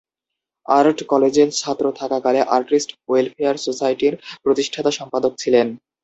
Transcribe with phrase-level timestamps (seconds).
[0.65, 5.67] Art কলেজে ছাত্র থাকাকালে 'আর্টিস্ট ওয়েলফেয়ার সোসাইটি' র প্রতিষ্ঠাতা-সম্পাদক ছিলেন।